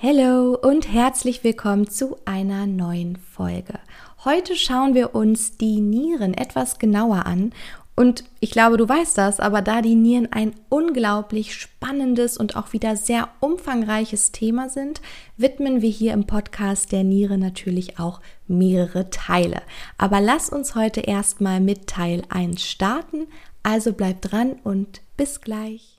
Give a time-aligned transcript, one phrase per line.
[0.00, 3.80] Hallo und herzlich willkommen zu einer neuen Folge.
[4.24, 7.52] Heute schauen wir uns die Nieren etwas genauer an
[7.96, 12.72] und ich glaube, du weißt das, aber da die Nieren ein unglaublich spannendes und auch
[12.72, 15.00] wieder sehr umfangreiches Thema sind,
[15.36, 19.62] widmen wir hier im Podcast der Niere natürlich auch mehrere Teile.
[19.96, 23.26] Aber lass uns heute erstmal mit Teil 1 starten,
[23.64, 25.97] also bleib dran und bis gleich.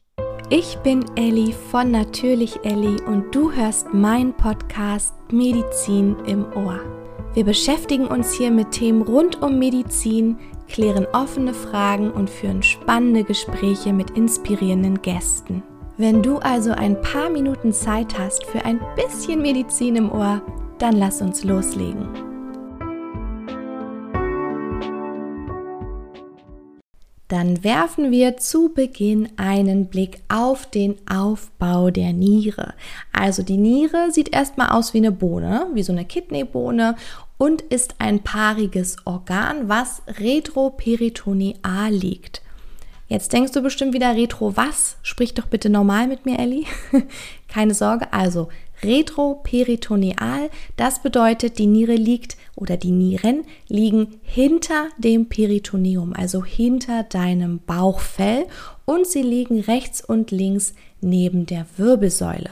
[0.51, 6.79] Ich bin Elli von Natürlich Elli und du hörst meinen Podcast Medizin im Ohr.
[7.35, 13.23] Wir beschäftigen uns hier mit Themen rund um Medizin, klären offene Fragen und führen spannende
[13.23, 15.61] Gespräche mit inspirierenden Gästen.
[15.97, 20.41] Wenn du also ein paar Minuten Zeit hast für ein bisschen Medizin im Ohr,
[20.79, 22.28] dann lass uns loslegen.
[27.29, 32.73] Dann werfen wir zu Beginn einen Blick auf den Aufbau der Niere.
[33.13, 36.95] Also die Niere sieht erstmal aus wie eine Bohne, wie so eine Kidneybohne
[37.37, 42.41] und ist ein paariges Organ, was retroperitoneal liegt.
[43.07, 44.97] Jetzt denkst du bestimmt wieder Retro was?
[45.03, 46.65] Sprich doch bitte normal mit mir, Ellie.
[47.47, 48.49] Keine Sorge, also
[48.83, 57.03] retroperitoneal, das bedeutet, die Niere liegt oder die Nieren liegen hinter dem Peritoneum, also hinter
[57.03, 58.45] deinem Bauchfell
[58.85, 62.51] und sie liegen rechts und links neben der Wirbelsäule.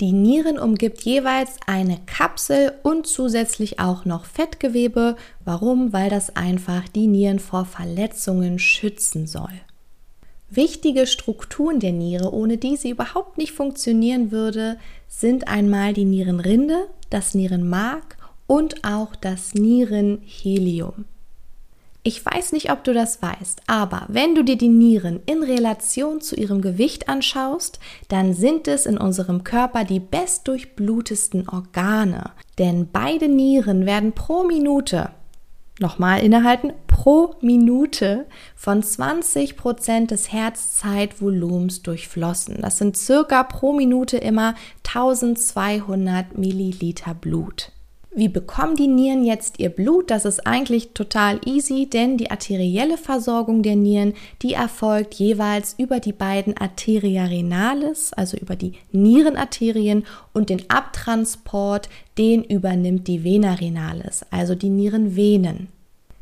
[0.00, 5.16] Die Nieren umgibt jeweils eine Kapsel und zusätzlich auch noch Fettgewebe.
[5.44, 5.92] Warum?
[5.92, 9.52] Weil das einfach die Nieren vor Verletzungen schützen soll.
[10.56, 16.88] Wichtige Strukturen der Niere, ohne die sie überhaupt nicht funktionieren würde, sind einmal die Nierenrinde,
[17.10, 21.06] das Nierenmark und auch das Nierenhelium.
[22.06, 26.20] Ich weiß nicht, ob du das weißt, aber wenn du dir die Nieren in Relation
[26.20, 32.32] zu ihrem Gewicht anschaust, dann sind es in unserem Körper die bestdurchblutesten Organe.
[32.58, 35.12] Denn beide Nieren werden pro Minute,
[35.80, 42.58] nochmal innehalten, pro Minute von 20 Prozent des Herzzeitvolumens durchflossen.
[42.60, 44.54] Das sind circa pro Minute immer
[44.86, 47.72] 1200 Milliliter Blut.
[48.16, 50.08] Wie bekommen die Nieren jetzt ihr Blut?
[50.08, 55.98] Das ist eigentlich total easy, denn die arterielle Versorgung der Nieren, die erfolgt jeweils über
[55.98, 63.54] die beiden Arteria renalis, also über die Nierenarterien und den Abtransport, den übernimmt die Vena
[63.54, 65.66] renalis, also die Nierenvenen.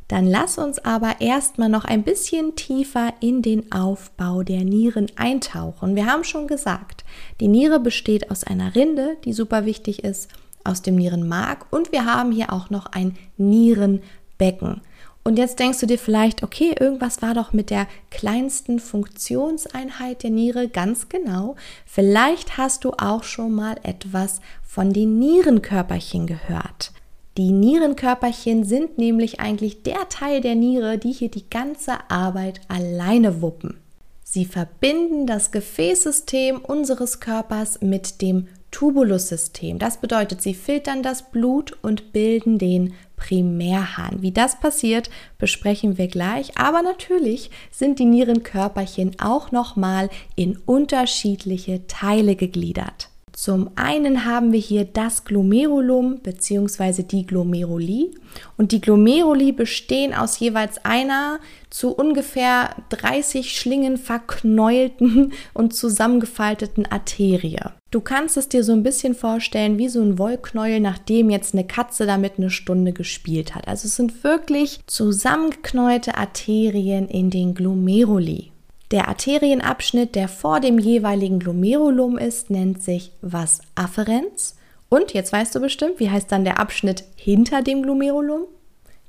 [0.09, 5.95] Dann lass uns aber erstmal noch ein bisschen tiefer in den Aufbau der Nieren eintauchen.
[5.95, 7.05] Wir haben schon gesagt,
[7.41, 10.29] die Niere besteht aus einer Rinde, die super wichtig ist,
[10.65, 14.81] aus dem Nierenmark und wir haben hier auch noch ein Nierenbecken.
[15.25, 20.31] Und jetzt denkst du dir vielleicht, okay, irgendwas war doch mit der kleinsten Funktionseinheit der
[20.31, 21.55] Niere ganz genau.
[21.87, 26.93] Vielleicht hast du auch schon mal etwas von den Nierenkörperchen gehört.
[27.37, 33.41] Die Nierenkörperchen sind nämlich eigentlich der Teil der Niere, die hier die ganze Arbeit alleine
[33.41, 33.79] wuppen.
[34.25, 39.79] Sie verbinden das Gefäßsystem unseres Körpers mit dem Tubulussystem.
[39.79, 44.23] Das bedeutet, sie filtern das Blut und bilden den Primärhahn.
[44.23, 46.59] Wie das passiert, besprechen wir gleich.
[46.59, 53.12] Aber natürlich sind die Nierenkörperchen auch nochmal in unterschiedliche Teile gegliedert.
[53.33, 57.03] Zum einen haben wir hier das Glomerulum bzw.
[57.03, 58.15] die Glomeruli
[58.59, 67.59] und die Glomeruli bestehen aus jeweils einer zu ungefähr 30 Schlingen verknäulten und zusammengefalteten Arterie.
[67.91, 71.67] Du kannst es dir so ein bisschen vorstellen wie so ein Wollknäuel, nachdem jetzt eine
[71.67, 73.67] Katze damit eine Stunde gespielt hat.
[73.67, 78.52] Also es sind wirklich zusammengeknäulte Arterien in den Glomeruli.
[78.93, 84.57] Der Arterienabschnitt, der vor dem jeweiligen Glomerulum ist, nennt sich was Afferenz.
[84.91, 88.43] Und jetzt weißt du bestimmt, wie heißt dann der Abschnitt hinter dem Glomerulum?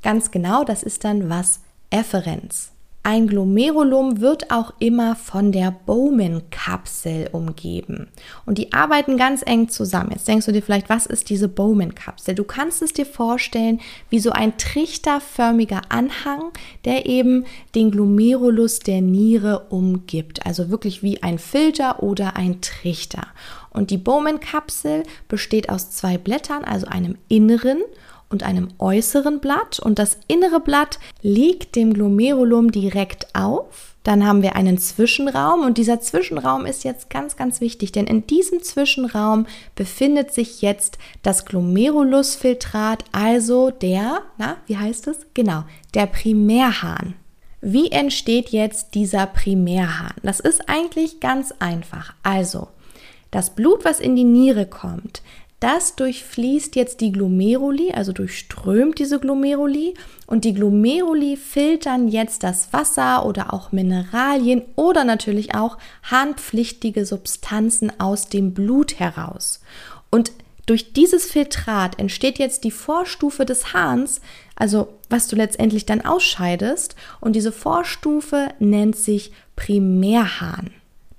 [0.01, 2.72] Ganz genau, das ist dann was Efferenz.
[3.05, 8.07] Ein Glomerulum wird auch immer von der Bowman-Kapsel umgeben.
[8.45, 10.11] Und die arbeiten ganz eng zusammen.
[10.11, 12.33] Jetzt denkst du dir vielleicht, was ist diese Bowman-Kapsel?
[12.33, 16.53] Du kannst es dir vorstellen wie so ein trichterförmiger Anhang,
[16.85, 17.43] der eben
[17.75, 20.45] den Glomerulus der Niere umgibt.
[20.45, 23.27] Also wirklich wie ein Filter oder ein Trichter.
[23.73, 27.81] Und die Bowman-Kapsel besteht aus zwei Blättern, also einem inneren
[28.33, 33.95] und einem äußeren Blatt und das innere Blatt liegt dem Glomerulum direkt auf.
[34.01, 38.27] Dann haben wir einen Zwischenraum und dieser Zwischenraum ist jetzt ganz, ganz wichtig, denn in
[38.27, 39.45] diesem Zwischenraum
[39.75, 45.19] befindet sich jetzt das Glomerulusfiltrat, also der, na, wie heißt es?
[45.33, 47.13] Genau, der Primärhahn.
[47.61, 50.15] Wie entsteht jetzt dieser Primärhahn?
[50.21, 52.13] Das ist eigentlich ganz einfach.
[52.21, 52.67] Also,
[53.33, 55.23] Das Blut, was in die Niere kommt,
[55.59, 59.95] das durchfließt jetzt die Glomeruli, also durchströmt diese Glomeruli
[60.27, 67.91] und die Glomeruli filtern jetzt das Wasser oder auch Mineralien oder natürlich auch harnpflichtige Substanzen
[67.99, 69.61] aus dem Blut heraus.
[70.11, 70.31] Und
[70.67, 74.21] durch dieses Filtrat entsteht jetzt die Vorstufe des Hahns,
[74.55, 80.69] also was du letztendlich dann ausscheidest und diese Vorstufe nennt sich Primärhahn.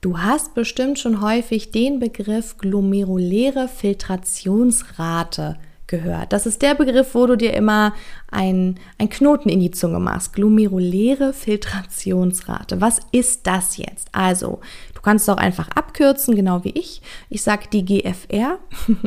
[0.05, 5.57] Du hast bestimmt schon häufig den Begriff glomeruläre Filtrationsrate
[5.87, 6.35] gehört.
[6.35, 7.95] Das ist der Begriff, wo du dir immer
[8.31, 10.35] ein, ein Knoten in die Zunge machst.
[10.35, 12.83] Glomeruläre Filtrationsrate.
[12.83, 14.09] Was ist das jetzt?
[14.13, 14.61] Also,
[14.95, 17.01] du kannst es auch einfach abkürzen, genau wie ich.
[17.31, 18.59] Ich sage die GFR.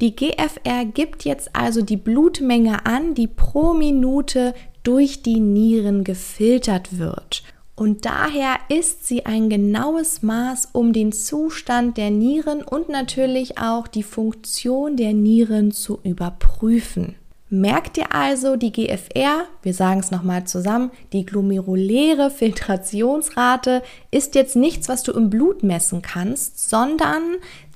[0.00, 6.98] Die GFR gibt jetzt also die Blutmenge an, die pro Minute durch die Nieren gefiltert
[6.98, 7.44] wird
[7.80, 13.88] und daher ist sie ein genaues Maß, um den Zustand der Nieren und natürlich auch
[13.88, 17.14] die Funktion der Nieren zu überprüfen.
[17.52, 23.82] Merkt ihr also die GFR, wir sagen es nochmal zusammen, die glomeruläre Filtrationsrate
[24.12, 27.22] ist jetzt nichts, was du im Blut messen kannst, sondern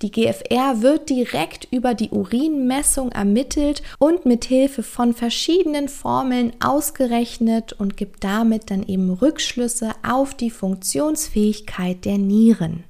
[0.00, 7.72] die GFR wird direkt über die Urinmessung ermittelt und mit Hilfe von verschiedenen Formeln ausgerechnet
[7.72, 12.84] und gibt damit dann eben Rückschlüsse auf die Funktionsfähigkeit der Nieren.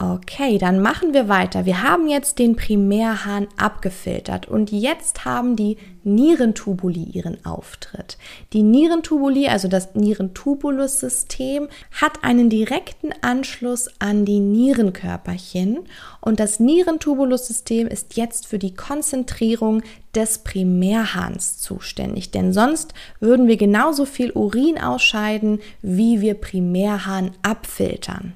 [0.00, 1.66] Okay, dann machen wir weiter.
[1.66, 8.16] Wir haben jetzt den Primärhahn abgefiltert und jetzt haben die Nierentubuli ihren Auftritt.
[8.52, 15.80] Die Nierentubuli, also das Nierentubulussystem, hat einen direkten Anschluss an die Nierenkörperchen
[16.20, 19.82] und das Nierentubulussystem ist jetzt für die Konzentrierung
[20.14, 28.34] des Primärhahns zuständig, denn sonst würden wir genauso viel Urin ausscheiden, wie wir Primärhahn abfiltern.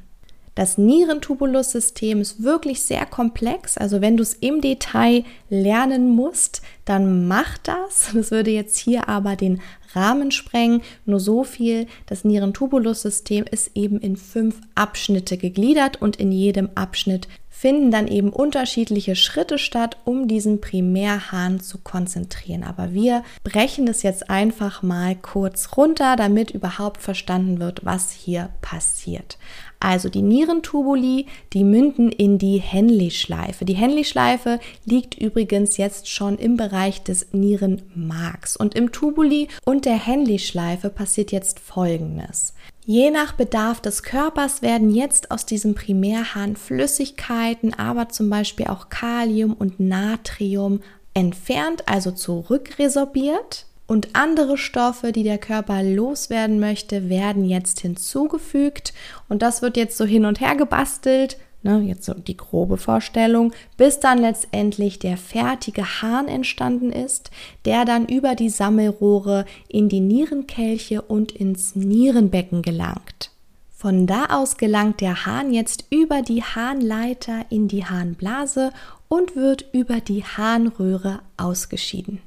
[0.55, 3.79] Das Nierentubulussystem ist wirklich sehr komplex.
[3.79, 8.11] Also wenn du es im Detail lernen musst, dann mach das.
[8.23, 9.61] Das würde jetzt hier aber den
[9.95, 10.83] Rahmen sprengen.
[11.07, 11.87] Nur so viel.
[12.07, 17.29] Das Nierentubulussystem ist eben in fünf Abschnitte gegliedert und in jedem Abschnitt
[17.63, 22.65] finden dann eben unterschiedliche Schritte statt, um diesen Primärhahn zu konzentrieren.
[22.65, 28.49] Aber wir brechen es jetzt einfach mal kurz runter, damit überhaupt verstanden wird, was hier
[28.63, 29.39] passiert.
[29.83, 33.65] Also die Nierentubuli, die münden in die Henley-Schleife.
[33.65, 38.57] Die Henley-Schleife liegt übrigens jetzt schon im Bereich des Nierenmarks.
[38.57, 42.55] Und im Tubuli und der Henley-Schleife passiert jetzt Folgendes.
[42.87, 48.89] Je nach Bedarf des Körpers werden jetzt aus diesem Primärhahn Flüssigkeiten, aber zum Beispiel auch
[48.89, 50.79] Kalium und Natrium
[51.13, 53.67] entfernt, also zurückresorbiert.
[53.87, 58.95] Und andere Stoffe, die der Körper loswerden möchte, werden jetzt hinzugefügt.
[59.29, 63.53] Und das wird jetzt so hin und her gebastelt Ne, jetzt so die grobe Vorstellung,
[63.77, 67.31] bis dann letztendlich der fertige Hahn entstanden ist,
[67.65, 73.31] der dann über die Sammelrohre in die Nierenkelche und ins Nierenbecken gelangt.
[73.71, 78.73] Von da aus gelangt der Hahn jetzt über die Harnleiter in die Harnblase
[79.07, 82.21] und wird über die Harnröhre ausgeschieden.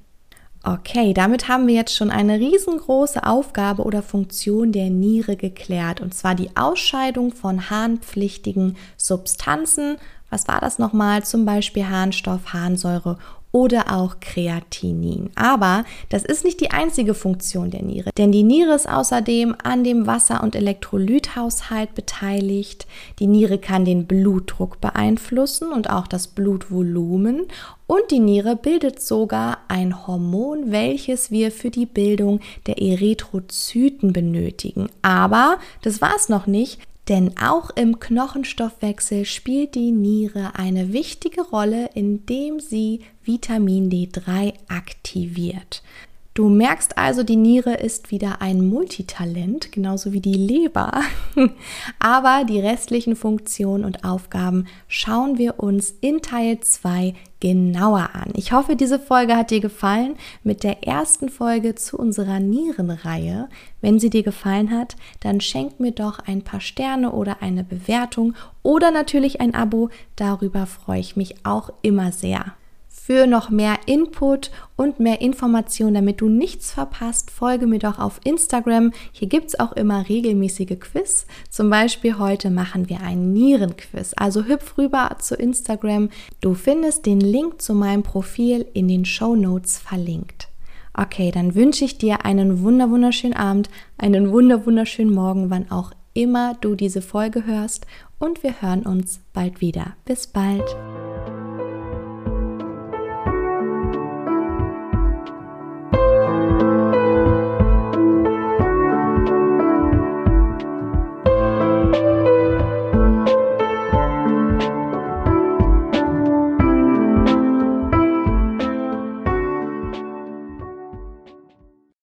[0.68, 6.16] Okay, damit haben wir jetzt schon eine riesengroße Aufgabe oder Funktion der Niere geklärt, und
[6.16, 9.98] zwar die Ausscheidung von harnpflichtigen Substanzen.
[10.32, 11.24] Was war das nochmal?
[11.24, 13.20] Zum Beispiel Harnstoff, Harnsäure
[13.56, 15.30] oder auch Kreatinin.
[15.36, 19.86] Aber das ist nicht die einzige Funktion der Niere, denn die Niere ist außerdem an
[19.86, 22.86] dem Wasser- und Elektrolythaushalt beteiligt.
[23.20, 27.44] Die Niere kann den Blutdruck beeinflussen und auch das Blutvolumen
[27.88, 34.90] und die Niere bildet sogar ein Hormon, welches wir für die Bildung der Erythrozyten benötigen.
[35.02, 36.82] Aber das war es noch nicht.
[37.08, 45.84] Denn auch im Knochenstoffwechsel spielt die Niere eine wichtige Rolle, indem sie Vitamin D3 aktiviert.
[46.36, 50.92] Du merkst also, die Niere ist wieder ein Multitalent, genauso wie die Leber.
[52.00, 58.34] Aber die restlichen Funktionen und Aufgaben schauen wir uns in Teil 2 genauer an.
[58.36, 63.48] Ich hoffe, diese Folge hat dir gefallen mit der ersten Folge zu unserer Nierenreihe.
[63.80, 68.34] Wenn sie dir gefallen hat, dann schenk mir doch ein paar Sterne oder eine Bewertung
[68.62, 69.90] oder natürlich ein Abo.
[70.18, 72.56] Darüber freue ich mich auch immer sehr.
[73.06, 78.20] Für noch mehr Input und mehr Informationen, damit du nichts verpasst, folge mir doch auf
[78.24, 78.94] Instagram.
[79.12, 81.28] Hier gibt es auch immer regelmäßige Quiz.
[81.52, 84.14] Zum Beispiel heute machen wir einen Nierenquiz.
[84.18, 86.10] Also hüpf rüber zu Instagram.
[86.42, 90.48] Du findest den Link zu meinem Profil in den Show Notes verlinkt.
[90.96, 93.70] Okay, dann wünsche ich dir einen wunder wunderschönen Abend,
[94.00, 97.86] einen wunder wunderschönen Morgen, wann auch immer du diese Folge hörst
[98.18, 99.96] und wir hören uns bald wieder.
[100.06, 100.66] Bis bald.